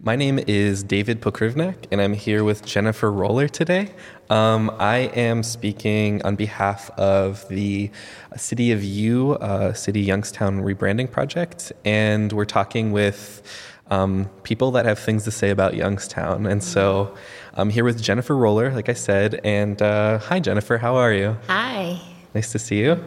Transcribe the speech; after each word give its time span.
My 0.00 0.14
name 0.14 0.38
is 0.46 0.82
David 0.84 1.20
Pokrivnak, 1.20 1.86
and 1.90 2.00
I'm 2.00 2.12
here 2.12 2.44
with 2.44 2.64
Jennifer 2.64 3.10
Roller 3.10 3.48
today. 3.48 3.90
Um, 4.30 4.70
I 4.78 5.10
am 5.14 5.42
speaking 5.42 6.22
on 6.22 6.36
behalf 6.36 6.90
of 6.90 7.48
the 7.48 7.90
City 8.36 8.70
of 8.70 8.84
U, 8.84 9.32
uh, 9.34 9.72
City 9.72 10.00
Youngstown 10.00 10.60
rebranding 10.60 11.10
project, 11.10 11.72
and 11.84 12.32
we're 12.32 12.44
talking 12.44 12.92
with 12.92 13.42
um, 13.90 14.30
people 14.44 14.70
that 14.72 14.86
have 14.86 14.98
things 15.00 15.24
to 15.24 15.32
say 15.32 15.50
about 15.50 15.74
Youngstown. 15.74 16.46
And 16.46 16.62
so 16.62 17.16
I'm 17.54 17.70
here 17.70 17.84
with 17.84 18.00
Jennifer 18.00 18.36
Roller, 18.36 18.70
like 18.72 18.88
I 18.88 18.94
said, 18.94 19.40
and 19.42 19.82
uh, 19.82 20.18
hi, 20.18 20.38
Jennifer, 20.38 20.78
how 20.78 20.94
are 20.94 21.12
you? 21.12 21.36
Hi. 21.48 22.00
Nice 22.34 22.52
to 22.52 22.58
see 22.58 22.80
you. 22.80 23.02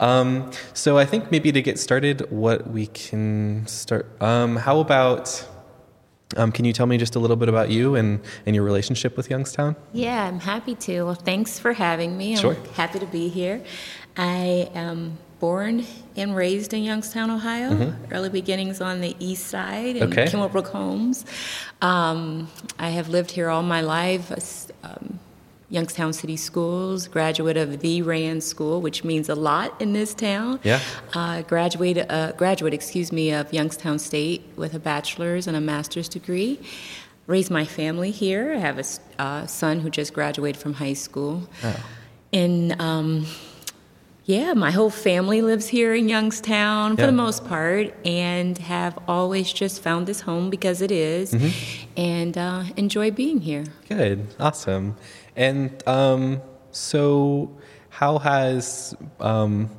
Um, 0.00 0.50
so 0.74 0.98
I 0.98 1.04
think 1.04 1.30
maybe 1.30 1.52
to 1.52 1.62
get 1.62 1.78
started, 1.78 2.28
what 2.30 2.68
we 2.68 2.88
can 2.88 3.66
start. 3.68 4.06
Um, 4.20 4.56
how 4.56 4.80
about? 4.80 5.48
Um, 6.36 6.52
can 6.52 6.64
you 6.64 6.72
tell 6.72 6.86
me 6.86 6.98
just 6.98 7.16
a 7.16 7.18
little 7.18 7.36
bit 7.36 7.48
about 7.48 7.70
you 7.70 7.94
and, 7.94 8.20
and 8.46 8.54
your 8.54 8.64
relationship 8.64 9.16
with 9.16 9.30
Youngstown? 9.30 9.76
Yeah, 9.92 10.24
I'm 10.26 10.40
happy 10.40 10.74
to. 10.76 11.02
Well, 11.04 11.14
thanks 11.14 11.58
for 11.58 11.72
having 11.72 12.16
me. 12.16 12.32
I'm 12.34 12.38
Sure. 12.40 12.56
happy 12.74 12.98
to 12.98 13.06
be 13.06 13.28
here. 13.28 13.62
I 14.16 14.70
am 14.74 15.18
born 15.40 15.84
and 16.16 16.36
raised 16.36 16.72
in 16.72 16.82
Youngstown, 16.84 17.30
Ohio. 17.30 17.94
Early 18.12 18.28
beginnings 18.28 18.80
on 18.80 19.00
the 19.00 19.16
east 19.18 19.46
side 19.48 19.96
in 19.96 20.10
Mm-hmm. 20.10 20.12
Okay. 20.12 20.30
Kenmore 20.30 20.62
Homes. 20.62 21.24
Um, 21.80 22.48
I 22.78 22.90
have 22.90 23.08
lived 23.08 23.30
here 23.32 23.48
all 23.48 23.62
my 23.62 23.80
life. 23.80 24.30
Um, 24.84 25.11
Youngstown 25.72 26.12
City 26.12 26.36
Schools, 26.36 27.08
graduate 27.08 27.56
of 27.56 27.80
the 27.80 28.02
Rayen 28.02 28.42
School, 28.42 28.82
which 28.82 29.04
means 29.04 29.30
a 29.30 29.34
lot 29.34 29.80
in 29.80 29.94
this 29.94 30.12
town. 30.12 30.60
Yeah. 30.62 30.80
Uh, 31.14 31.40
graduate, 31.42 31.96
uh, 32.10 32.32
graduate, 32.32 32.74
excuse 32.74 33.10
me, 33.10 33.32
of 33.32 33.50
Youngstown 33.54 33.98
State 33.98 34.42
with 34.56 34.74
a 34.74 34.78
bachelor's 34.78 35.46
and 35.46 35.56
a 35.56 35.60
master's 35.62 36.08
degree. 36.10 36.60
Raised 37.26 37.50
my 37.50 37.64
family 37.64 38.10
here. 38.10 38.52
I 38.52 38.58
have 38.58 38.78
a 38.78 38.84
uh, 39.22 39.46
son 39.46 39.80
who 39.80 39.88
just 39.88 40.12
graduated 40.12 40.60
from 40.60 40.74
high 40.74 40.92
school. 40.92 41.48
Oh. 41.64 41.76
And 42.34 42.78
um, 42.80 43.24
yeah, 44.26 44.52
my 44.52 44.72
whole 44.72 44.90
family 44.90 45.40
lives 45.40 45.68
here 45.68 45.94
in 45.94 46.08
Youngstown 46.08 46.96
for 46.96 47.02
Yeah. 47.02 47.06
the 47.06 47.12
most 47.12 47.46
part, 47.46 47.94
and 48.04 48.58
have 48.58 48.98
always 49.08 49.50
just 49.52 49.82
found 49.82 50.06
this 50.06 50.20
home 50.20 50.50
because 50.50 50.82
it 50.82 50.90
is, 50.92 51.32
Mm-hmm. 51.32 51.90
and 51.96 52.36
uh, 52.36 52.64
enjoy 52.76 53.10
being 53.10 53.40
here. 53.40 53.64
Good, 53.88 54.26
awesome. 54.38 54.96
And 55.36 55.86
um, 55.88 56.40
so, 56.70 57.50
how 57.88 58.18
has 58.18 58.94
um, 59.20 59.70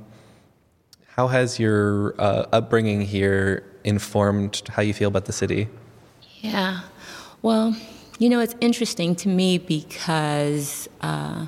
how 1.08 1.28
has 1.28 1.59
your 1.59 2.16
uh, 2.20 2.48
upbringing 2.52 3.02
here 3.02 3.64
informed 3.84 4.64
how 4.70 4.81
you 4.81 4.94
feel 4.94 5.09
about 5.09 5.26
the 5.26 5.34
city? 5.34 5.68
Yeah. 6.42 6.81
Well, 7.42 7.76
you 8.20 8.30
know, 8.30 8.40
it's 8.40 8.56
interesting 8.62 9.16
to 9.18 9.30
me 9.30 9.58
because 9.58 10.88
uh, 11.02 11.48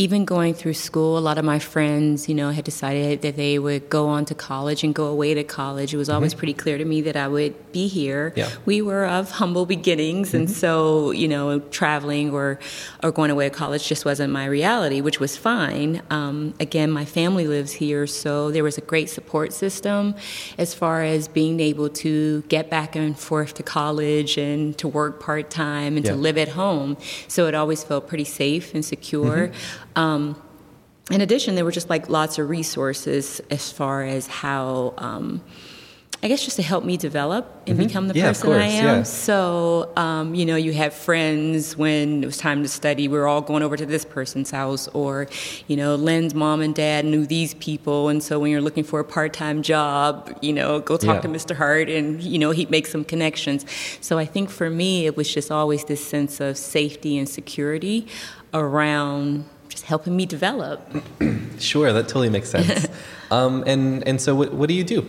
even 0.00 0.24
going 0.24 0.54
through 0.54 0.74
school, 0.74 1.18
a 1.18 1.24
lot 1.28 1.38
of 1.38 1.44
my 1.44 1.58
friends, 1.58 2.28
you 2.28 2.34
know, 2.34 2.50
had 2.50 2.64
decided 2.64 3.20
that 3.22 3.34
they 3.34 3.58
would 3.58 3.90
go 3.90 4.06
on 4.06 4.24
to 4.24 4.32
college 4.32 4.84
and 4.84 4.94
go 4.94 5.06
away 5.06 5.34
to 5.34 5.42
college. 5.42 5.92
It 5.92 5.96
was 5.96 6.08
always 6.08 6.34
pretty 6.34 6.54
clear 6.54 6.78
to 6.78 6.84
me 6.84 7.00
that 7.00 7.16
I 7.16 7.26
would 7.26 7.72
be 7.72 7.88
here. 7.88 8.32
Yeah. 8.36 8.48
We 8.64 8.80
were 8.80 9.04
of 9.04 9.32
humble 9.32 9.66
beginnings, 9.66 10.34
and 10.34 10.48
so, 10.48 11.10
you 11.10 11.26
know, 11.26 11.58
traveling 11.58 12.30
or, 12.30 12.60
or 13.02 13.10
going 13.10 13.32
away 13.32 13.48
to 13.48 13.54
college 13.54 13.88
just 13.88 14.04
wasn't 14.04 14.32
my 14.32 14.44
reality, 14.46 15.00
which 15.00 15.18
was 15.18 15.36
fine. 15.36 16.00
Um, 16.10 16.54
again, 16.60 16.92
my 16.92 17.04
family 17.04 17.48
lives 17.48 17.72
here, 17.72 18.06
so 18.06 18.52
there 18.52 18.62
was 18.62 18.78
a 18.78 18.82
great 18.82 19.10
support 19.10 19.52
system 19.52 20.14
as 20.58 20.74
far 20.74 21.02
as 21.02 21.26
being 21.26 21.58
able 21.58 21.88
to 21.88 22.42
get 22.42 22.70
back 22.70 22.94
and 22.94 23.18
forth 23.18 23.54
to 23.54 23.64
college 23.64 24.38
and 24.38 24.78
to 24.78 24.86
work 24.86 25.18
part 25.18 25.50
time 25.50 25.96
and 25.96 26.06
Yeah. 26.06 26.12
to 26.12 26.16
live 26.16 26.38
at 26.38 26.50
home. 26.50 26.96
So 27.26 27.48
it 27.48 27.56
always 27.56 27.82
felt 27.82 28.06
pretty 28.06 28.22
safe 28.24 28.74
and 28.74 28.84
secure. 28.84 29.48
Mm-hmm. 29.48 29.87
Um, 29.98 30.40
in 31.10 31.20
addition, 31.20 31.54
there 31.54 31.64
were 31.64 31.72
just 31.72 31.90
like 31.90 32.08
lots 32.08 32.38
of 32.38 32.48
resources 32.48 33.40
as 33.50 33.72
far 33.72 34.02
as 34.04 34.26
how. 34.26 34.94
Um, 34.98 35.42
I 36.20 36.26
guess 36.26 36.44
just 36.44 36.56
to 36.56 36.62
help 36.64 36.84
me 36.84 36.96
develop 36.96 37.44
and 37.68 37.78
become 37.78 38.08
the 38.08 38.14
Mm-hmm. 38.14 38.18
Yeah, 38.24 38.28
person 38.32 38.52
I 38.52 38.64
am. 38.66 38.84
yeah. 38.98 39.02
So, 39.04 39.92
um, 39.96 40.34
you 40.34 40.44
know, 40.46 40.56
you 40.56 40.72
have 40.72 40.92
friends 40.92 41.76
when 41.76 42.24
it 42.24 42.26
was 42.26 42.36
time 42.38 42.64
to 42.64 42.68
study, 42.68 43.06
we 43.06 43.16
were 43.16 43.28
all 43.28 43.40
going 43.40 43.62
over 43.62 43.76
to 43.76 43.86
this 43.86 44.04
person's 44.04 44.50
house, 44.50 44.88
or, 44.88 45.28
you 45.68 45.76
know, 45.76 45.94
Lynn's 45.94 46.34
mom 46.34 46.60
and 46.60 46.74
dad 46.74 47.04
knew 47.04 47.24
these 47.24 47.54
people. 47.54 48.08
And 48.08 48.20
so 48.20 48.40
when 48.40 48.50
you're 48.50 48.60
looking 48.68 48.82
for 48.82 48.98
a 48.98 49.04
part 49.04 49.32
time 49.32 49.62
job, 49.62 50.36
you 50.42 50.52
know, 50.52 50.80
go 50.80 50.96
talk 50.96 51.16
Yeah. 51.16 51.20
to 51.20 51.28
Mr. 51.28 51.54
Hart 51.54 51.88
and, 51.88 52.20
you 52.20 52.40
know, 52.40 52.50
he'd 52.50 52.68
make 52.68 52.88
some 52.88 53.04
connections. 53.04 53.64
So 54.00 54.18
I 54.18 54.24
think 54.24 54.50
for 54.50 54.68
me, 54.70 55.06
it 55.06 55.16
was 55.16 55.32
just 55.32 55.52
always 55.52 55.84
this 55.84 56.04
sense 56.04 56.40
of 56.40 56.56
safety 56.58 57.16
and 57.16 57.28
security 57.28 58.08
around 58.52 59.44
just 59.78 59.86
helping 59.86 60.16
me 60.16 60.26
develop. 60.26 60.80
Sure, 61.58 61.92
that 61.92 62.06
totally 62.06 62.30
makes 62.30 62.48
sense. 62.48 62.86
um, 63.32 63.64
and 63.66 64.06
and 64.06 64.20
so, 64.20 64.32
what, 64.32 64.54
what 64.54 64.68
do 64.68 64.74
you 64.74 64.84
do? 64.84 65.00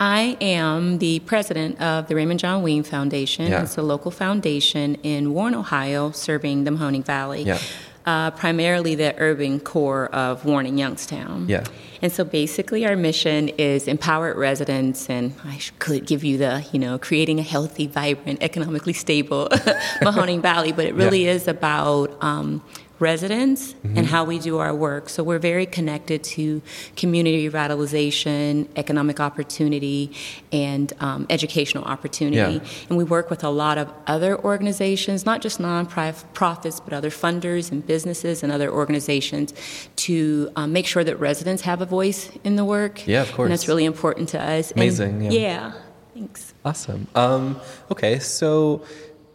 I 0.00 0.38
am 0.40 0.96
the 0.96 1.20
president 1.20 1.78
of 1.78 2.08
the 2.08 2.14
Raymond 2.14 2.40
John 2.40 2.62
Wean 2.62 2.84
Foundation. 2.84 3.48
Yeah. 3.48 3.64
It's 3.64 3.76
a 3.76 3.82
local 3.82 4.10
foundation 4.10 4.94
in 5.02 5.34
Warren, 5.34 5.54
Ohio, 5.54 6.10
serving 6.10 6.64
the 6.64 6.70
Mahoning 6.70 7.04
Valley. 7.04 7.42
Yeah. 7.42 7.58
Uh, 8.06 8.30
primarily 8.30 8.94
the 8.94 9.14
urban 9.18 9.60
core 9.60 10.06
of 10.06 10.46
Warren 10.46 10.64
and 10.64 10.78
Youngstown. 10.78 11.46
Yeah. 11.50 11.64
And 12.00 12.10
so 12.10 12.24
basically, 12.24 12.86
our 12.86 12.96
mission 12.96 13.50
is 13.50 13.86
empowered 13.86 14.38
residents, 14.38 15.10
and 15.10 15.34
I 15.44 15.60
could 15.80 16.06
give 16.06 16.24
you 16.24 16.38
the, 16.38 16.64
you 16.72 16.78
know, 16.78 16.98
creating 16.98 17.38
a 17.40 17.42
healthy, 17.42 17.86
vibrant, 17.86 18.42
economically 18.42 18.94
stable 18.94 19.48
Mahoning 20.00 20.40
Valley, 20.40 20.72
but 20.72 20.86
it 20.86 20.94
really 20.94 21.26
is 21.26 21.46
about 21.46 22.16
um, 22.24 22.62
residents 23.00 23.74
and 23.82 24.06
how 24.06 24.24
we 24.24 24.38
do 24.38 24.58
our 24.58 24.74
work. 24.74 25.08
So 25.08 25.22
we're 25.22 25.38
very 25.38 25.66
connected 25.66 26.22
to 26.24 26.62
community 26.96 27.48
revitalization, 27.48 28.68
economic 28.76 29.20
opportunity, 29.20 30.12
and 30.52 30.92
um, 31.00 31.26
educational 31.30 31.84
opportunity. 31.84 32.54
Yeah. 32.54 32.70
And 32.88 32.98
we 32.98 33.04
work 33.04 33.30
with 33.30 33.42
a 33.42 33.48
lot 33.48 33.78
of 33.78 33.92
other 34.06 34.38
organizations, 34.38 35.24
not 35.24 35.40
just 35.40 35.58
nonprofits, 35.58 36.80
but 36.84 36.92
other 36.92 37.10
funders 37.10 37.72
and 37.72 37.84
businesses 37.86 38.42
and 38.42 38.52
other 38.52 38.70
organizations 38.70 39.54
to 39.96 40.50
um, 40.56 40.72
make 40.72 40.86
sure 40.86 41.02
that 41.02 41.16
residents 41.16 41.62
have 41.62 41.80
a 41.80 41.86
voice 41.86 42.30
in 42.44 42.56
the 42.56 42.64
work. 42.64 43.06
Yeah, 43.06 43.22
of 43.22 43.32
course. 43.32 43.46
And 43.46 43.52
that's 43.52 43.68
really 43.68 43.84
important 43.84 44.28
to 44.30 44.40
us. 44.40 44.70
And- 44.72 44.80
Amazing, 44.80 45.22
yeah. 45.22 45.30
yeah. 45.30 45.72
Thanks. 46.14 46.52
Awesome. 46.64 47.06
Um, 47.14 47.58
okay, 47.90 48.18
so 48.18 48.84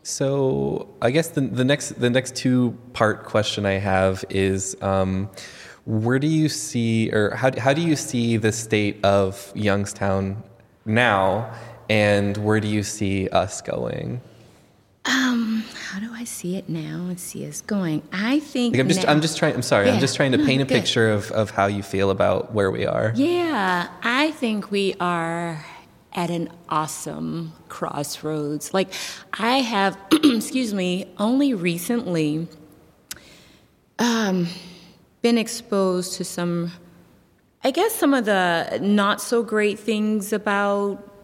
so 0.05 0.87
I 1.01 1.09
guess 1.09 1.29
the, 1.29 1.41
the 1.41 1.65
next 1.65 1.99
the 1.99 2.11
next 2.11 2.35
two 2.35 2.77
part 2.93 3.23
question 3.25 3.65
I 3.65 3.73
have 3.79 4.23
is 4.29 4.77
um, 4.81 5.29
where 5.85 6.19
do 6.19 6.27
you 6.27 6.47
see 6.47 7.11
or 7.11 7.35
how 7.35 7.49
how 7.59 7.73
do 7.73 7.81
you 7.81 7.95
see 7.95 8.37
the 8.37 8.51
state 8.51 9.03
of 9.03 9.51
Youngstown 9.55 10.43
now, 10.85 11.51
and 11.89 12.37
where 12.37 12.59
do 12.59 12.67
you 12.67 12.83
see 12.83 13.27
us 13.29 13.61
going? 13.61 14.21
How 15.07 15.99
do 15.99 16.09
I 16.13 16.23
see 16.25 16.57
it 16.57 16.67
now 16.67 17.05
and 17.07 17.19
see 17.19 17.47
us 17.47 17.61
going? 17.61 18.01
I 18.11 18.39
think 18.39 18.73
Like 18.75 18.81
I'm 18.81 18.87
just 18.89 19.03
now- 19.05 19.11
I'm 19.11 19.21
just 19.21 19.37
trying 19.37 19.53
I'm 19.55 19.61
sorry 19.61 19.89
I'm 19.89 19.99
just 19.99 20.15
trying 20.15 20.31
to 20.33 20.37
No, 20.37 20.45
paint 20.45 20.61
a 20.61 20.65
good. 20.65 20.73
picture 20.73 21.09
of, 21.11 21.31
of 21.31 21.51
how 21.51 21.67
you 21.67 21.83
feel 21.83 22.09
about 22.09 22.53
where 22.53 22.69
we 22.69 22.85
are. 22.85 23.13
Yeah, 23.15 23.87
I 24.03 24.31
think 24.31 24.71
we 24.71 24.95
are 24.99 25.63
at 26.15 26.29
an 26.29 26.49
awesome 26.69 27.53
crossroads. 27.69 28.73
Like, 28.73 28.91
I 29.33 29.59
have, 29.59 29.97
excuse 30.11 30.73
me, 30.73 31.13
only 31.17 31.53
recently 31.53 32.47
um, 33.99 34.47
been 35.21 35.37
exposed 35.37 36.13
to 36.13 36.23
some, 36.23 36.71
I 37.63 37.71
guess, 37.71 37.93
some 37.93 38.13
of 38.13 38.25
the 38.25 38.79
not 38.81 39.21
so 39.21 39.43
great 39.43 39.77
things 39.77 40.31
about 40.31 41.14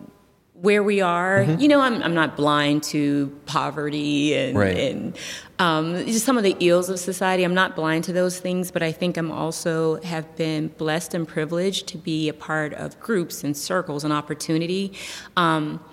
where 0.62 0.84
we 0.84 1.02
are. 1.02 1.40
Mm-hmm. 1.40 1.60
You 1.60 1.68
know, 1.70 1.82
I'm, 1.82 2.04
I'm 2.04 2.14
not 2.14 2.38
blind 2.38 2.84
to 2.84 3.35
poverty 3.47 4.35
and, 4.35 4.56
Right. 4.56 4.78
and 4.78 5.18
um, 5.58 6.06
just 6.06 6.24
some 6.24 6.38
of 6.38 6.44
the 6.44 6.56
ills 6.59 6.88
of 6.90 7.00
society. 7.00 7.44
I'm 7.44 7.56
not 7.56 7.76
blind 7.76 8.03
to 8.06 8.14
those 8.14 8.40
things, 8.40 8.70
but 8.70 8.84
I 8.84 8.91
think 8.91 9.18
I'm 9.18 9.32
also 9.32 10.00
have 10.03 10.35
been 10.35 10.68
blessed 10.68 11.16
and 11.16 11.28
privileged 11.28 11.88
to 11.88 11.97
be 11.97 12.30
a 12.30 12.34
part 12.34 12.74
of 12.76 13.00
groups 13.00 13.44
and 13.44 13.58
circles 13.58 14.03
and 14.03 14.14
opportunity 14.14 14.94
um, 15.35 15.84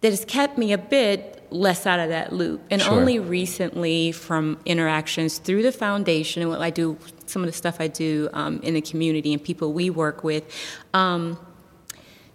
that 0.00 0.10
has 0.10 0.24
kept 0.24 0.58
me 0.58 0.72
a 0.72 0.78
bit 0.78 1.46
less 1.52 1.86
out 1.86 2.00
of 2.00 2.08
that 2.08 2.32
loop. 2.32 2.62
And 2.68 2.82
Sure. 2.82 2.92
only 2.92 3.20
recently, 3.20 4.10
from 4.10 4.58
interactions 4.64 5.38
through 5.38 5.62
the 5.62 5.72
foundation 5.72 6.42
and 6.42 6.50
what 6.50 6.60
I 6.60 6.70
do, 6.70 6.98
some 7.26 7.42
of 7.42 7.46
the 7.46 7.52
stuff 7.52 7.76
I 7.80 7.86
do 7.86 8.28
um, 8.32 8.58
in 8.64 8.74
the 8.74 8.80
community 8.80 9.32
and 9.32 9.42
people 9.42 9.72
we 9.72 9.88
work 9.88 10.24
with. 10.24 10.44
Um, 10.94 11.38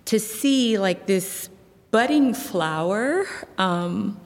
to 0.05 0.19
see 0.19 0.77
like 0.77 1.07
this 1.07 1.49
budding 1.95 2.33
flower 2.33 3.25
um, 3.57 4.19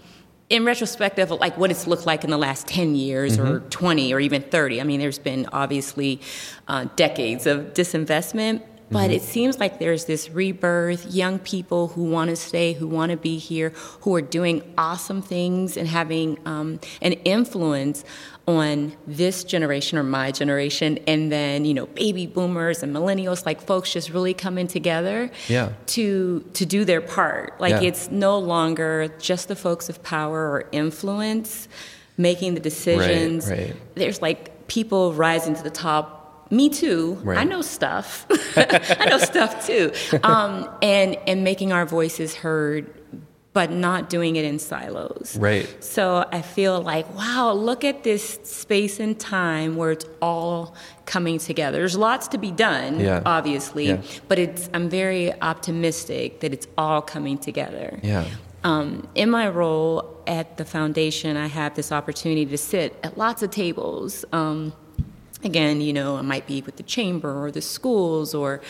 in 0.49 0.65
retrospective 0.65 1.29
of 1.29 1.39
like 1.39 1.55
what 1.55 1.69
it's 1.69 1.85
looked 1.85 2.07
like 2.07 2.23
in 2.23 2.31
the 2.31 2.37
last 2.37 2.65
10 2.65 2.95
years 2.95 3.37
or 3.37 3.59
20 3.59 4.11
or 4.11 4.19
even 4.19 4.41
30 4.41 4.81
i 4.81 4.83
mean 4.83 4.99
there's 4.99 5.19
been 5.19 5.47
obviously 5.53 6.19
uh, 6.67 6.87
decades 6.95 7.45
of 7.45 7.75
disinvestment 7.75 8.63
but 8.91 8.99
Mm-hmm. 9.05 9.11
it 9.11 9.21
seems 9.21 9.59
like 9.59 9.79
there's 9.79 10.05
this 10.05 10.29
rebirth, 10.29 11.13
young 11.13 11.39
people 11.39 11.89
who 11.89 12.03
want 12.03 12.29
to 12.29 12.35
stay, 12.35 12.73
who 12.73 12.87
want 12.87 13.11
to 13.11 13.17
be 13.17 13.37
here, 13.37 13.69
who 14.01 14.15
are 14.15 14.21
doing 14.21 14.61
awesome 14.77 15.21
things 15.21 15.77
and 15.77 15.87
having 15.87 16.37
um, 16.45 16.79
an 17.01 17.13
influence 17.13 18.03
on 18.47 18.93
this 19.05 19.43
generation 19.43 19.97
or 19.99 20.03
my 20.03 20.31
generation, 20.31 20.97
and 21.05 21.31
then 21.31 21.65
you 21.65 21.73
know 21.73 21.85
baby 21.87 22.25
boomers 22.25 22.81
and 22.81 22.95
millennials, 22.95 23.45
like 23.45 23.61
folks 23.61 23.93
just 23.93 24.09
really 24.09 24.33
coming 24.33 24.67
together 24.67 25.29
Yeah. 25.47 25.69
to 25.87 26.43
to 26.53 26.65
do 26.65 26.83
their 26.83 27.01
part. 27.01 27.61
Like 27.61 27.73
Yeah. 27.81 27.89
it's 27.89 28.09
no 28.09 28.39
longer 28.39 29.07
just 29.19 29.49
the 29.49 29.55
folks 29.55 29.87
of 29.87 30.01
power 30.01 30.49
or 30.49 30.67
influence 30.71 31.67
making 32.17 32.53
the 32.55 32.59
decisions. 32.59 33.49
right. 33.49 33.75
There's 33.95 34.19
like 34.21 34.67
people 34.67 35.13
rising 35.13 35.55
to 35.55 35.61
the 35.63 35.69
top. 35.69 36.15
Me 36.51 36.69
too. 36.69 37.19
Right. 37.23 37.37
I 37.37 37.43
know 37.43 37.61
stuff. 37.61 38.25
I 38.57 39.05
know 39.09 39.17
stuff 39.19 39.65
too. 39.67 39.91
Um, 40.23 40.69
and 40.81 41.15
and 41.27 41.43
making 41.43 41.71
our 41.71 41.85
voices 41.85 42.35
heard, 42.35 42.91
but 43.53 43.71
not 43.71 44.09
doing 44.09 44.35
it 44.35 44.45
in 44.45 44.57
silos. 44.59 45.37
Right. 45.39 45.67
So 45.83 46.27
I 46.31 46.41
feel 46.41 46.81
like, 46.81 47.11
wow, 47.15 47.51
look 47.53 47.83
at 47.83 48.03
this 48.03 48.39
space 48.43 48.99
and 48.99 49.19
time 49.19 49.75
where 49.75 49.91
it's 49.91 50.05
all 50.21 50.75
coming 51.05 51.37
together. 51.39 51.77
There's 51.77 51.97
lots 51.97 52.27
to 52.29 52.37
be 52.37 52.51
done, 52.51 52.99
Yeah. 52.99 53.21
obviously, 53.25 53.87
Yeah. 53.87 54.01
but 54.27 54.39
it's 54.39 54.69
I'm 54.73 54.89
very 54.89 55.33
optimistic 55.41 56.39
that 56.41 56.53
it's 56.53 56.67
all 56.77 57.01
coming 57.01 57.37
together. 57.37 57.99
Yeah. 58.03 58.25
Um, 58.63 59.07
in 59.15 59.29
my 59.29 59.47
role 59.49 60.17
at 60.27 60.57
the 60.57 60.65
foundation, 60.65 61.37
I 61.37 61.47
have 61.47 61.75
this 61.75 61.91
opportunity 61.91 62.45
to 62.47 62.57
sit 62.57 62.97
at 63.03 63.17
lots 63.17 63.41
of 63.41 63.51
tables. 63.51 64.25
Um, 64.33 64.73
again, 65.43 65.81
you 65.81 65.93
know, 65.93 66.17
I 66.17 66.21
might 66.21 66.45
be 66.47 66.61
with 66.61 66.75
the 66.77 66.83
chamber 66.83 67.43
or 67.43 67.51
the 67.51 67.61
schools 67.61 68.33
or 68.33 68.61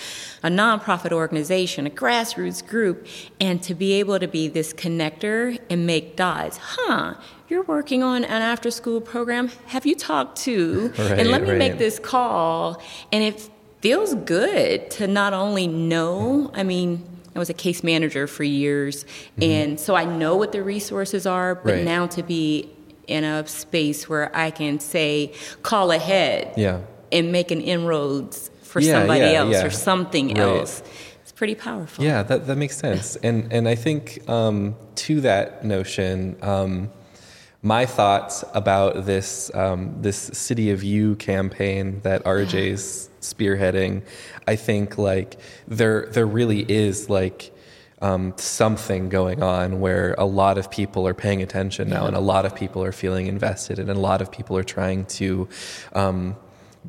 a 0.44 0.50
nonprofit 0.50 1.12
organization, 1.12 1.88
a 1.88 1.90
grassroots 1.90 2.66
group, 2.66 3.08
and 3.40 3.62
to 3.64 3.74
be 3.74 3.94
able 3.94 4.20
to 4.20 4.28
be 4.28 4.48
this 4.48 4.74
connector 4.74 5.60
and 5.70 5.86
make 5.88 6.16
dots. 6.16 6.58
Huh, 6.62 7.16
you're 7.48 7.64
working 7.64 8.04
on 8.04 8.24
an 8.24 8.42
after 8.42 8.70
school 8.70 9.02
program. 9.02 9.50
Have 9.68 9.86
you 9.86 9.96
talked 9.96 10.38
to? 10.44 10.94
and 10.98 11.30
let 11.32 11.42
Right, 11.42 11.52
me 11.52 11.58
make 11.58 11.78
this 11.80 11.98
call. 11.98 12.82
And 13.12 13.24
it 13.24 13.50
feels 13.82 14.14
good 14.14 14.92
to 14.92 15.08
not 15.08 15.34
only 15.34 15.68
know, 15.68 16.52
I 16.54 16.64
mean, 16.64 17.04
I 17.36 17.40
was 17.40 17.50
a 17.50 17.54
case 17.54 17.84
manager 17.84 18.28
for 18.28 18.44
years, 18.44 19.06
and 19.42 19.80
so 19.80 19.96
I 19.96 20.04
know 20.04 20.36
what 20.36 20.52
the 20.52 20.62
resources 20.62 21.26
are, 21.26 21.56
but 21.56 21.62
Mm-hmm. 21.70 21.78
Right. 21.78 21.86
now 21.86 22.08
to 22.08 22.24
be 22.24 22.70
in 23.10 23.24
a 23.24 23.46
space 23.48 24.08
where 24.08 24.30
I 24.36 24.52
can 24.52 24.80
say, 24.80 25.34
call 25.64 25.92
ahead 25.92 26.54
Yeah. 26.56 26.82
and 27.12 27.32
make 27.32 27.52
an 27.52 27.62
inroads 27.62 28.52
for 28.62 28.80
Yeah, 28.82 28.94
somebody 28.94 29.20
yeah, 29.32 29.40
else 29.42 29.64
or 29.64 29.72
something 29.72 30.28
Right. 30.28 30.38
else. 30.38 30.84
It's 31.24 31.32
pretty 31.32 31.56
powerful. 31.56 32.06
Yeah, 32.06 32.24
that, 32.24 32.46
that 32.48 32.56
makes 32.58 32.78
sense. 32.78 33.18
And 33.24 33.52
and 33.52 33.68
I 33.68 33.76
think 33.76 34.02
um, 34.30 34.76
to 35.06 35.22
that 35.22 35.64
notion, 35.66 36.36
um, 36.42 36.90
my 37.62 37.86
thoughts 37.86 38.44
about 38.54 39.06
this 39.06 39.52
um, 39.56 40.02
this 40.02 40.18
City 40.34 40.70
of 40.72 40.84
You 40.84 41.16
campaign 41.16 42.00
that 42.04 42.24
RJ's 42.24 43.10
spearheading, 43.22 44.04
I 44.48 44.56
think 44.56 44.98
like 44.98 45.38
there 45.68 46.08
there 46.12 46.26
really 46.28 46.62
is 46.62 47.10
like 47.10 47.52
um, 48.02 48.34
something 48.38 49.10
going 49.10 49.44
on 49.44 49.80
where 49.80 50.16
a 50.18 50.26
lot 50.26 50.58
of 50.58 50.72
people 50.72 51.08
are 51.08 51.14
paying 51.14 51.42
attention 51.42 51.90
now, 51.90 52.06
and 52.06 52.16
a 52.16 52.20
lot 52.22 52.46
of 52.46 52.56
people 52.56 52.84
are 52.84 52.92
feeling 52.92 53.28
invested, 53.28 53.80
and 53.80 53.90
a 53.90 53.94
lot 54.00 54.22
of 54.22 54.32
people 54.32 54.58
are 54.58 54.64
trying 54.64 55.06
to. 55.06 55.48
Um, 55.94 56.36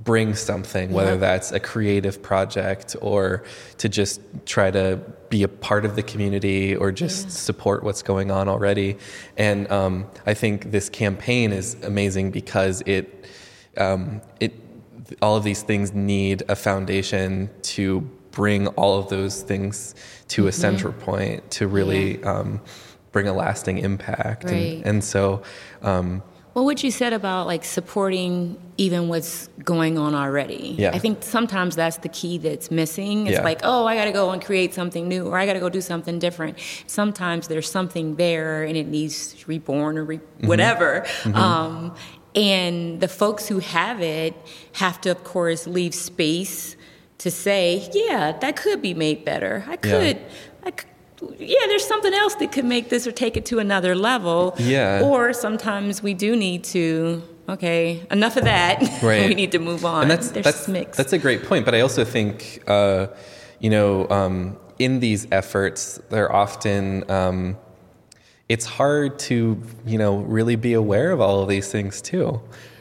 bring 0.05 0.35
something 0.37 0.93
whether 0.93 1.11
Yeah. 1.15 1.17
that's 1.17 1.51
a 1.51 1.59
creative 1.59 2.23
project 2.23 2.95
or 3.01 3.43
to 3.79 3.89
just 3.89 4.21
try 4.47 4.71
to 4.71 5.01
be 5.31 5.43
a 5.43 5.49
part 5.49 5.85
of 5.85 5.97
the 5.97 6.03
community 6.03 6.77
or 6.77 6.93
just 6.93 7.33
support 7.33 7.83
what's 7.83 8.01
going 8.01 8.31
on 8.31 8.49
already 8.49 8.97
and 9.37 9.69
um, 9.71 10.07
i 10.27 10.33
think 10.33 10.71
this 10.71 10.89
campaign 10.89 11.53
is 11.53 11.77
amazing 11.83 12.31
because 12.31 12.85
it 12.87 13.27
um, 13.79 14.23
it 14.39 14.53
all 15.21 15.37
of 15.37 15.43
these 15.43 15.63
things 15.63 15.93
need 15.93 16.45
a 16.49 16.55
foundation 16.55 17.51
to 17.63 18.09
bring 18.31 18.67
all 18.69 18.99
of 18.99 19.09
those 19.09 19.43
things 19.43 19.95
to 20.29 20.47
a 20.47 20.53
central 20.53 20.93
point 20.93 21.51
to 21.53 21.67
really 21.67 22.23
um, 22.25 22.61
bring 23.13 23.27
a 23.27 23.33
lasting 23.33 23.79
impact 23.79 24.45
Right. 24.45 24.53
and, 24.77 24.87
and 24.87 25.05
so 25.05 25.43
um, 25.83 26.23
Well, 26.55 26.65
what 26.65 26.83
you 26.85 26.91
said 26.91 27.13
about 27.13 27.47
like 27.47 27.65
supporting 27.65 28.57
even 28.77 29.09
what's 29.09 29.49
going 29.65 29.99
on 29.99 30.15
already. 30.15 30.77
Yeah. 30.79 30.91
I 30.95 30.99
think 30.99 31.23
sometimes 31.23 31.75
that's 31.77 31.99
the 31.99 32.09
key 32.09 32.39
that's 32.39 32.71
missing. 32.71 33.27
It's 33.27 33.37
Yeah. 33.39 33.43
like, 33.45 33.61
oh, 33.65 33.85
I 33.87 33.95
got 33.97 34.07
to 34.07 34.13
go 34.13 34.31
and 34.31 34.41
create 34.43 34.73
something 34.75 35.07
new 35.09 35.27
or 35.27 35.37
I 35.39 35.45
got 35.47 35.53
to 35.55 35.61
go 35.61 35.69
do 35.69 35.81
something 35.81 36.19
different. 36.19 36.59
Sometimes 36.87 37.49
there's 37.49 37.69
something 37.71 38.15
there 38.17 38.63
and 38.63 38.77
it 38.77 38.87
needs 38.87 39.45
reborn 39.49 39.99
or 39.99 40.05
re- 40.05 40.19
Mm-hmm. 40.19 40.47
whatever. 40.47 41.05
Um, 41.35 41.95
and 42.35 43.01
the 43.01 43.09
folks 43.09 43.49
who 43.49 43.59
have 43.59 44.01
it 44.01 44.35
have 44.75 45.01
to, 45.03 45.11
of 45.11 45.25
course, 45.25 45.67
leave 45.67 45.95
space 45.95 46.77
to 47.21 47.31
say, 47.31 47.89
yeah, 47.93 48.33
that 48.41 48.57
could 48.57 48.83
be 48.83 48.95
made 48.95 49.25
better. 49.25 49.65
I 49.69 49.77
could. 49.77 50.19
I 50.65 50.71
could 50.71 50.89
yeah, 51.39 51.67
there's 51.67 51.87
something 51.87 52.15
else 52.15 52.35
that 52.37 52.51
could 52.51 52.65
make 52.65 52.89
this 52.89 53.07
or 53.07 53.13
take 53.13 53.37
it 53.37 53.45
to 53.47 53.59
another 53.59 53.95
level. 53.95 54.55
Yeah. 54.59 55.03
Or 55.05 55.35
sometimes 55.35 56.03
we 56.03 56.15
do 56.15 56.35
need 56.35 56.65
to, 56.65 57.23
okay, 57.47 58.07
enough 58.11 58.39
of 58.39 58.45
that. 58.45 58.81
Right. 59.03 59.29
we 59.29 59.35
need 59.35 59.53
to 59.53 59.59
move 59.59 59.85
on. 59.85 60.03
And 60.03 60.11
that's 60.11 60.31
There's 60.31 60.45
that's 60.45 60.67
mixed. 60.67 60.97
that's 60.97 61.13
a 61.13 61.19
great 61.19 61.45
point. 61.45 61.67
But 61.67 61.75
I 61.75 61.81
also 61.81 62.07
think, 62.07 62.63
uh, 62.67 63.09
you 63.59 63.69
know, 63.69 64.09
um, 64.09 64.57
in 64.79 65.01
these 65.01 65.27
efforts, 65.31 66.01
they're 66.09 66.33
often 66.33 67.11
um, 67.11 67.59
it's 68.49 68.65
hard 68.67 69.19
to 69.19 69.63
you 69.87 69.99
know 69.99 70.19
really 70.19 70.57
be 70.57 70.73
aware 70.73 71.13
of 71.13 71.21
all 71.21 71.43
of 71.43 71.49
these 71.49 71.71
things 71.71 72.03
too. 72.03 72.41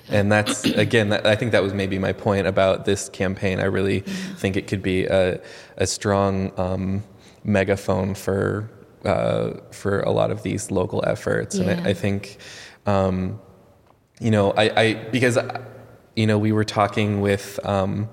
And 0.10 0.32
that's 0.32 0.64
again, 0.66 1.10
that, 1.10 1.26
I 1.26 1.36
think 1.36 1.52
that 1.52 1.64
was 1.64 1.74
maybe 1.74 2.00
my 2.00 2.14
point 2.14 2.48
about 2.48 2.86
this 2.86 3.10
campaign. 3.10 3.60
I 3.60 3.66
really 3.66 4.00
think 4.02 4.58
it 4.58 4.68
could 4.68 4.82
be 4.82 5.06
a, 5.06 5.40
a 5.78 5.86
strong 5.88 6.52
um, 6.58 7.04
megaphone 7.44 8.16
for 8.16 8.70
uh, 9.06 9.52
for 9.72 10.02
a 10.02 10.12
lot 10.12 10.32
of 10.32 10.44
these 10.44 10.72
local 10.72 11.04
efforts. 11.06 11.56
And 11.56 11.70
I, 11.70 11.90
I 11.90 11.94
think. 11.94 12.38
Um, 12.86 13.40
you 14.22 14.32
know, 14.32 14.52
I, 14.52 14.82
I 14.82 14.94
because 15.12 15.38
you 16.16 16.28
know 16.28 16.38
we 16.38 16.52
were 16.52 16.66
talking 16.66 17.22
with 17.22 17.58
um, 17.66 18.10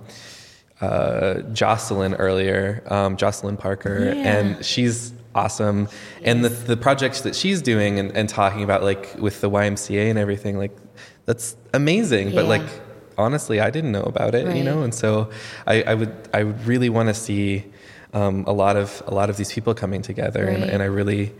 uh, 0.80 1.40
Jocelyn 1.52 2.14
earlier, 2.14 2.82
um, 2.86 3.16
Jocelyn 3.16 3.56
Parker, 3.56 4.12
Yeah. 4.14 4.38
and 4.38 4.64
she's 4.64 5.12
awesome. 5.36 5.88
And 6.24 6.44
the 6.44 6.48
the 6.72 6.76
projects 6.76 7.20
that 7.22 7.34
she's 7.36 7.60
doing 7.62 7.98
and, 8.00 8.10
and 8.18 8.28
talking 8.28 8.62
about, 8.64 8.82
like 8.82 9.04
with 9.18 9.40
the 9.40 9.50
YMCA 9.50 10.10
and 10.10 10.18
everything, 10.18 10.54
like 10.58 10.74
that's 11.26 11.56
amazing. 11.74 12.34
But 12.34 12.46
like 12.46 12.66
honestly, 13.18 13.60
I 13.60 13.70
didn't 13.70 13.92
know 13.92 14.02
about 14.14 14.34
it, 14.34 14.44
you 14.56 14.64
know, 14.64 14.82
and 14.82 14.94
so 14.94 15.30
I, 15.66 15.82
I 15.82 15.94
would 15.94 16.14
I 16.38 16.42
would 16.44 16.60
really 16.66 16.88
want 16.90 17.08
to 17.08 17.14
see 17.14 17.64
um, 18.12 18.44
a 18.46 18.52
lot 18.52 18.76
of 18.76 19.02
a 19.06 19.14
lot 19.14 19.28
of 19.30 19.36
these 19.36 19.52
people 19.52 19.74
coming 19.74 20.02
together, 20.02 20.44
and, 20.46 20.62
Right. 20.62 20.70
and 20.72 20.82
I 20.82 20.86
really. 20.86 21.32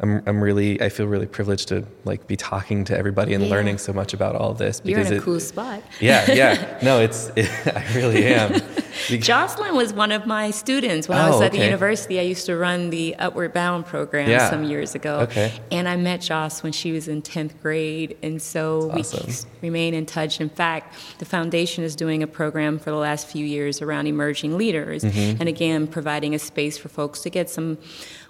I'm, 0.00 0.22
I'm 0.26 0.42
really 0.42 0.82
I 0.82 0.88
feel 0.88 1.06
really 1.06 1.26
privileged 1.38 1.68
to 1.68 1.84
like 2.04 2.26
be 2.26 2.36
talking 2.36 2.84
to 2.86 2.98
everybody 2.98 3.32
and 3.32 3.44
Yeah. 3.44 3.50
learning 3.54 3.78
so 3.78 3.92
much 3.92 4.12
about 4.12 4.34
all 4.34 4.52
this 4.52 4.82
You're 4.84 4.98
because 4.98 5.10
in 5.12 5.18
a 5.18 5.20
it, 5.20 5.22
cool 5.24 5.38
spot. 5.38 5.80
yeah 6.00 6.32
yeah 6.32 6.52
no 6.88 6.98
it's 7.00 7.30
I 7.80 7.84
really 7.94 8.24
am 8.26 8.60
Jocelyn 9.08 9.74
was 9.76 9.92
one 9.92 10.12
of 10.12 10.26
my 10.26 10.50
students 10.50 11.08
when 11.08 11.18
I 11.18 11.28
was 11.30 11.40
Oh, 11.40 11.44
at 11.44 11.52
the 11.52 11.58
university. 11.58 12.18
I 12.18 12.22
used 12.22 12.46
to 12.46 12.56
run 12.56 12.90
the 12.90 13.14
Upward 13.16 13.52
Bound 13.52 13.86
program 13.86 14.28
Yeah. 14.30 14.48
some 14.50 14.64
years 14.64 14.94
ago. 14.94 15.20
Okay. 15.20 15.52
And 15.70 15.88
I 15.88 15.96
met 15.96 16.20
Joss 16.20 16.62
when 16.62 16.72
she 16.72 16.92
was 16.92 17.08
in 17.08 17.22
10th 17.22 17.60
grade. 17.62 18.16
And 18.22 18.40
so 18.40 18.90
we 18.94 19.00
Awesome. 19.00 19.48
remain 19.62 19.94
in 19.94 20.06
touch. 20.06 20.40
In 20.40 20.48
fact, 20.48 20.94
the 21.18 21.24
foundation 21.24 21.84
is 21.84 21.94
doing 21.96 22.22
a 22.22 22.26
program 22.26 22.78
for 22.78 22.90
the 22.90 22.96
last 22.96 23.26
few 23.26 23.44
years 23.44 23.82
around 23.82 24.06
emerging 24.06 24.56
leaders. 24.56 25.02
Mm-hmm. 25.04 25.40
And 25.40 25.48
again, 25.48 25.86
providing 25.86 26.34
a 26.34 26.38
space 26.38 26.76
for 26.78 26.88
folks 26.88 27.20
to 27.22 27.30
get 27.30 27.50
some 27.50 27.78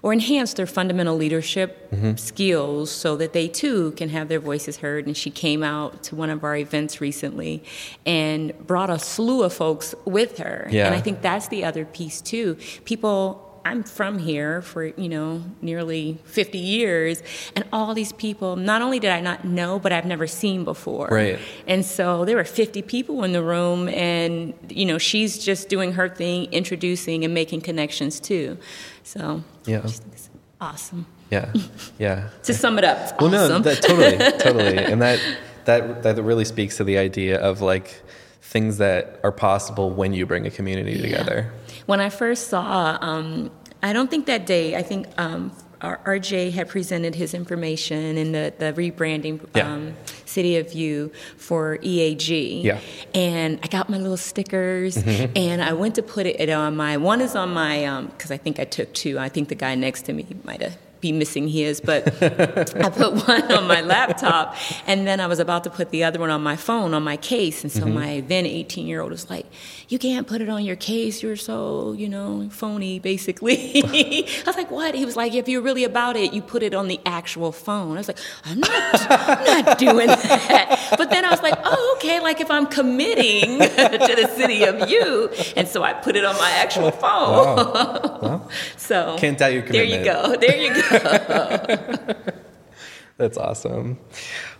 or 0.03 0.13
enhance 0.13 0.53
their 0.55 0.67
fundamental 0.67 1.17
leadership 1.17 1.81
Mm-hmm. 1.95 2.17
skills 2.17 2.91
so 2.91 3.17
that 3.17 3.33
they 3.33 3.47
too 3.47 3.93
can 3.93 4.09
have 4.09 4.27
their 4.29 4.41
voices 4.41 4.79
heard. 4.79 5.07
And 5.07 5.17
she 5.17 5.31
came 5.31 5.63
out 5.63 6.03
to 6.05 6.17
one 6.17 6.29
of 6.29 6.43
our 6.43 6.57
events 6.57 7.01
recently 7.01 7.63
and 8.05 8.53
brought 8.67 8.91
a 8.91 8.99
slew 8.99 9.45
of 9.45 9.53
folks 9.53 9.95
with 10.05 10.39
her. 10.39 10.54
Yeah. 10.71 10.87
And 10.87 10.95
I 10.95 11.01
think 11.01 11.21
that's 11.23 11.49
the 11.49 11.65
other 11.65 11.85
piece 11.85 12.21
too. 12.21 12.57
People 12.85 13.41
I'm 13.67 13.83
from 13.83 14.19
here 14.19 14.61
for, 14.61 14.85
you 14.85 15.09
know, 15.09 15.43
nearly 15.63 16.19
50 16.27 16.59
years 16.59 17.23
and 17.57 17.65
all 17.73 17.95
these 17.95 18.13
people 18.13 18.57
not 18.57 18.83
only 18.83 18.99
did 19.01 19.11
I 19.11 19.21
not 19.23 19.47
know 19.47 19.79
but 19.79 19.91
I've 19.91 20.05
never 20.05 20.27
seen 20.27 20.65
before. 20.65 21.09
Right. 21.11 21.39
And 21.67 21.83
so 21.83 22.27
there 22.27 22.37
were 22.37 22.45
50 22.45 22.83
people 22.83 23.25
in 23.25 23.33
the 23.33 23.43
room 23.43 23.89
and 23.89 24.53
you 24.69 24.85
know, 24.85 24.99
she's 24.99 25.39
just 25.43 25.71
doing 25.71 25.93
her 25.95 26.09
thing, 26.11 26.53
introducing 26.53 27.25
and 27.25 27.33
making 27.33 27.63
connections 27.63 28.21
too. 28.21 28.59
So 29.03 29.43
Yeah. 29.65 29.79
I 29.79 29.83
just 29.89 30.03
think 30.03 30.15
it's 30.15 30.29
awesome. 30.61 31.07
yeah 31.31 31.51
yeah 31.99 32.29
To 32.43 32.53
sum 32.53 32.77
it 32.79 32.85
up, 32.85 32.99
it's 33.01 33.13
well 33.19 33.35
awesome. 33.35 33.63
no 33.63 33.69
that 33.71 33.81
totally 33.83 34.17
totally 34.47 34.77
and 34.93 35.01
that 35.01 35.19
that 35.65 36.03
that 36.03 36.23
really 36.23 36.45
speaks 36.45 36.77
to 36.77 36.85
the 36.85 36.99
idea 36.99 37.41
of 37.41 37.63
like 37.63 38.03
things 38.45 38.79
that 38.79 39.19
are 39.25 39.33
possible 39.33 39.91
when 39.91 40.13
you 40.13 40.27
bring 40.27 40.47
a 40.47 40.51
community 40.51 40.93
Yeah. 40.93 41.03
together. 41.03 41.53
When 41.87 42.01
I 42.01 42.11
first 42.11 42.49
saw, 42.49 42.99
um, 43.01 43.51
I 43.83 43.93
don't 43.93 44.11
think 44.11 44.27
that 44.27 44.47
day, 44.47 44.77
I 44.77 44.83
think 44.83 45.07
um, 45.19 45.51
RJ 45.81 46.53
had 46.53 46.69
presented 46.69 47.15
his 47.15 47.35
information 47.35 48.17
in 48.17 48.33
the, 48.33 48.53
the 48.59 48.73
rebranding 48.73 49.41
Yeah. 49.55 49.71
um, 49.73 49.95
City 50.25 50.57
of 50.57 50.73
You 50.73 51.11
for 51.37 51.79
EAG. 51.83 52.63
Yeah. 52.63 52.81
And 53.15 53.59
I 53.63 53.67
got 53.69 53.89
my 53.91 53.99
little 53.99 54.17
stickers 54.17 54.97
and 54.97 55.63
I 55.63 55.73
went 55.73 55.95
to 55.97 56.03
put 56.03 56.27
it 56.27 56.51
on 56.51 56.77
my, 56.77 56.97
one 56.97 57.21
is 57.21 57.35
on 57.35 57.53
my, 57.53 58.03
because 58.13 58.31
I 58.31 58.37
think 58.37 58.59
I 58.61 58.65
took 58.65 58.93
two. 58.95 59.19
I 59.19 59.29
think 59.29 59.49
the 59.49 59.55
guy 59.55 59.75
next 59.75 60.03
to 60.07 60.13
me 60.13 60.27
might 60.45 60.63
have 60.63 60.77
be 61.05 61.13
missing 61.13 61.49
his, 61.49 61.81
but 61.81 62.07
I 62.23 62.89
put 62.89 63.13
one 63.29 63.53
on 63.53 63.67
my 63.67 63.83
laptop 63.83 64.57
and 64.87 65.07
then 65.07 65.21
I 65.21 65.27
was 65.27 65.39
about 65.39 65.65
to 65.65 65.71
put 65.71 65.91
the 65.91 66.03
other 66.05 66.19
one 66.19 66.31
on 66.31 66.43
my 66.43 66.57
phone 66.57 66.95
on 66.95 67.03
my 67.03 67.19
case. 67.19 67.63
And 67.63 67.71
so 67.71 67.83
mm-hmm. 67.83 67.95
my 67.95 68.21
then 68.27 68.47
18 68.47 68.87
year 68.87 69.03
old 69.03 69.11
was 69.11 69.29
like, 69.29 69.47
You 69.89 69.99
can't 69.99 70.27
put 70.27 70.41
it 70.41 70.49
on 70.49 70.65
your 70.65 70.77
case. 70.77 71.23
You're 71.23 71.37
so, 71.37 71.93
you 71.93 72.09
know, 72.09 72.49
phony, 72.51 72.99
basically. 72.99 73.85
I 73.85 74.43
was 74.47 74.57
like, 74.57 74.71
What? 74.71 74.95
He 74.95 75.05
was 75.05 75.17
like, 75.17 75.35
If 75.35 75.47
you're 75.47 75.63
really 75.63 75.85
about 75.85 76.17
it, 76.17 76.33
you 76.33 76.41
put 76.41 76.63
it 76.63 76.75
on 76.75 76.89
the 76.89 76.99
actual 77.05 77.53
phone. 77.53 77.93
I 77.97 77.99
was 77.99 78.09
like, 78.09 78.19
I'm 78.45 78.61
not, 78.61 79.11
I'm 79.11 79.45
not 79.45 79.79
doing 79.79 80.07
that. 80.07 80.95
But 80.97 81.11
then 81.11 81.25
I 81.25 81.31
was 81.31 81.43
like, 81.43 81.59
Oh, 81.65 81.74
okay. 82.05 82.21
Like 82.21 82.41
if 82.41 82.51
I'm 82.51 82.67
committing 82.67 83.59
to 83.59 84.15
the 84.17 84.33
city 84.37 84.65
of 84.65 84.89
you. 84.91 85.31
And 85.57 85.67
so 85.67 85.83
I 85.83 85.93
put 85.93 86.17
it 86.17 86.25
on 86.25 86.37
my 86.37 86.51
actual 86.51 86.91
phone. 86.91 87.57
Well, 87.57 88.51
So 88.77 89.17
Can't 89.19 89.39
doubt 89.39 89.53
your 89.53 89.63
There 89.63 89.85
you 89.85 90.05
go. 90.05 90.37
There 90.37 90.57
you 90.57 90.75
go. 90.75 92.15
That's 93.17 93.39
awesome. 93.39 93.99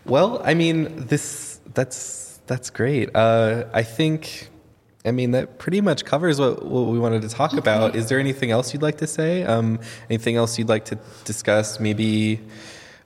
Well, 0.05 0.41
I 0.45 0.55
mean, 0.55 1.07
this 1.07 1.61
that's 1.75 2.41
that's 2.47 2.71
great. 2.71 3.11
Uh, 3.15 3.65
I 3.73 3.83
think, 3.83 4.49
I 5.05 5.11
mean, 5.11 5.33
that 5.33 5.59
pretty 5.59 5.81
much 5.81 6.05
covers 6.05 6.39
what, 6.39 6.65
what 6.65 6.87
we 6.87 6.99
wanted 6.99 7.23
to 7.23 7.29
talk 7.29 7.55
about. 7.55 7.97
Is 7.97 8.09
there 8.09 8.21
anything 8.21 8.53
else 8.53 8.73
you'd 8.73 8.83
like 8.83 8.99
to 8.99 9.09
say? 9.09 9.43
Um, 9.43 9.81
anything 10.09 10.37
else 10.37 10.57
you'd 10.57 10.69
like 10.69 10.85
to 10.87 10.99
discuss? 11.25 11.81
Maybe 11.81 12.41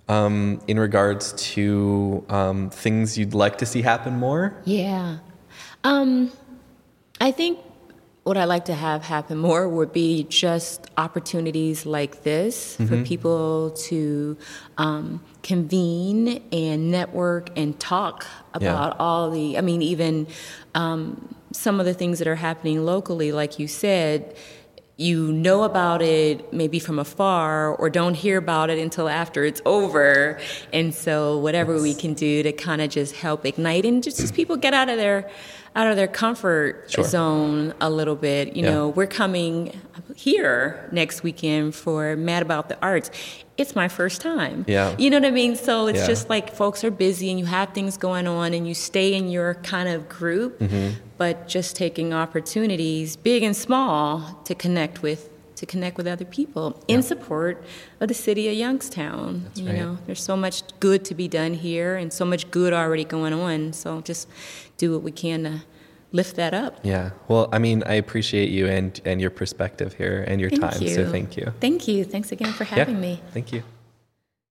um, 0.09 0.61
in 0.67 0.79
regards 0.79 1.33
to 1.55 2.25
um, 2.29 2.71
things 2.71 3.19
you'd 3.19 3.35
like 3.35 3.59
to 3.59 3.67
see 3.67 3.83
happen 3.83 4.15
more. 4.19 4.55
Yeah. 4.65 5.19
Um, 5.85 6.33
I 7.21 7.31
think 7.33 7.59
what 8.25 8.37
I'd 8.37 8.45
like 8.45 8.67
to 8.67 8.75
have 8.75 9.03
happen 9.03 9.39
more 9.39 9.69
would 9.69 9.93
be 9.93 10.25
just 10.25 10.87
opportunities 10.99 11.87
like 11.87 12.25
this 12.25 12.77
for 12.77 13.03
people 13.03 13.71
to 13.89 14.37
um, 14.77 15.23
convene 15.43 16.43
and 16.53 16.91
network 16.91 17.51
and 17.57 17.79
talk 17.81 18.27
Yeah. 18.61 18.71
about 18.71 19.01
all 19.01 19.31
the, 19.31 19.57
I 19.57 19.63
mean, 19.63 19.81
even 19.81 20.27
um, 20.75 21.35
some 21.53 21.81
of 21.81 21.87
the 21.87 21.95
things 21.95 22.19
that 22.19 22.29
are 22.29 22.35
happening 22.37 22.85
locally, 22.85 23.33
like 23.33 23.59
you 23.59 23.67
said. 23.69 24.37
You 25.01 25.31
know 25.31 25.63
about 25.63 26.03
it 26.03 26.53
maybe 26.53 26.81
from 26.81 26.99
afar, 26.99 27.69
or 27.77 27.89
don't 27.89 28.15
hear 28.15 28.37
about 28.37 28.69
it 28.69 28.81
until 28.81 29.09
after 29.09 29.45
it's 29.45 29.63
over. 29.65 30.41
And 30.73 30.93
so, 30.93 31.39
whatever 31.39 31.81
we 31.81 31.95
can 31.95 32.15
do 32.15 32.43
to 32.43 32.51
kind 32.53 32.83
of 32.83 32.91
just 32.91 33.15
help 33.15 33.47
ignite 33.47 33.85
and 33.85 34.03
just, 34.03 34.19
just 34.19 34.35
people 34.35 34.57
get 34.57 34.75
out 34.75 34.89
of 34.89 34.97
their 34.97 35.31
out 35.77 35.87
of 35.87 35.95
their 35.95 36.09
comfort 36.09 36.87
Sure. 36.89 37.05
zone 37.05 37.75
a 37.81 37.89
little 37.89 38.17
bit. 38.17 38.57
You 38.57 38.65
Yeah. 38.65 38.71
know, 38.75 38.89
we're 38.89 39.07
coming 39.07 39.79
here 40.17 40.89
next 40.91 41.23
weekend 41.23 41.77
for 41.77 42.17
Mad 42.17 42.43
About 42.43 42.69
the 42.69 42.77
Arts. 42.83 43.13
It's 43.57 43.77
my 43.77 43.87
first 43.87 44.21
time. 44.21 44.65
Yeah. 44.67 44.97
You 44.99 45.11
know 45.11 45.19
what 45.19 45.27
I 45.27 45.31
mean? 45.31 45.55
So 45.55 45.87
it's 45.87 46.01
Yeah. 46.01 46.07
just 46.09 46.29
like 46.29 46.53
folks 46.53 46.83
are 46.83 46.91
busy 46.91 47.31
and 47.31 47.39
you 47.39 47.45
have 47.47 47.69
things 47.73 47.97
going 47.97 48.27
on 48.27 48.53
and 48.55 48.67
you 48.67 48.75
stay 48.75 49.15
in 49.15 49.29
your 49.29 49.55
kind 49.63 49.89
of 49.89 50.09
group, 50.09 50.59
Mm-hmm. 50.59 50.89
But 51.19 51.49
just 51.49 51.77
taking 51.77 52.15
opportunities, 52.15 53.17
big 53.17 53.43
and 53.43 53.57
small, 53.57 54.41
to 54.45 54.55
connect 54.55 55.03
with 55.03 55.31
to 55.57 55.67
connect 55.67 55.97
with 55.97 56.07
other 56.07 56.25
people 56.25 56.81
in 56.87 57.03
support 57.03 57.65
of 57.99 58.07
the 58.07 58.15
city 58.15 58.49
of 58.49 58.55
Youngstown. 58.55 59.43
That's 59.43 59.61
you 59.61 59.67
right. 59.67 59.77
know, 59.77 59.99
there's 60.07 60.23
so 60.23 60.37
much 60.37 60.63
good 60.79 61.05
to 61.07 61.17
be 61.17 61.27
done 61.27 61.53
here 61.53 61.97
and 61.97 62.13
so 62.13 62.25
much 62.25 62.49
good 62.53 62.73
already 62.73 63.05
going 63.05 63.33
on. 63.33 63.73
So 63.73 64.01
just 64.01 64.29
do 64.77 64.93
what 64.93 65.03
we 65.03 65.11
can 65.11 65.43
to 65.43 65.63
lift 66.13 66.37
that 66.37 66.55
up. 66.55 66.79
Yeah. 66.85 67.11
Well, 67.27 67.49
I 67.53 67.59
mean, 67.59 67.83
I 67.85 67.95
appreciate 67.95 68.51
you 68.51 68.67
and 68.69 69.01
and 69.05 69.21
your 69.21 69.31
perspective 69.31 69.95
here 69.95 70.25
and 70.27 70.41
your 70.41 70.51
Thank 70.51 70.63
time. 70.63 70.83
you. 70.83 70.95
So 70.95 71.11
thank 71.11 71.37
you. 71.37 71.53
Thank 71.61 71.89
you. 71.89 72.05
Thanks 72.05 72.31
again 72.33 72.53
for 72.53 72.65
having 72.65 72.97
yeah. 72.97 73.01
me. 73.01 73.23
Thank 73.33 73.53
you. 73.53 73.63